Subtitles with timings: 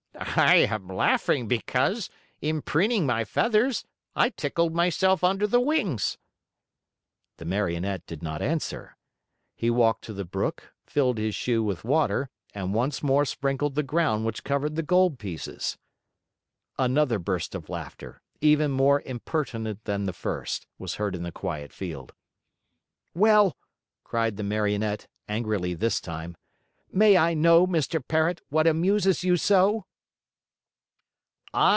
[0.23, 2.09] "I am laughing because,
[2.41, 3.85] in preening my feathers,
[4.15, 6.17] I tickled myself under the wings."
[7.37, 8.95] The Marionette did not answer.
[9.55, 13.81] He walked to the brook, filled his shoe with water, and once more sprinkled the
[13.83, 15.77] ground which covered the gold pieces.
[16.77, 21.73] Another burst of laughter, even more impertinent than the first, was heard in the quiet
[21.73, 22.13] field.
[23.15, 23.57] "Well,"
[24.03, 26.35] cried the Marionette, angrily this time,
[26.91, 28.05] "may I know, Mr.
[28.05, 29.87] Parrot, what amuses you so?"